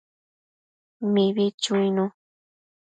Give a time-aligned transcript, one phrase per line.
[1.13, 2.05] Mibi chuinu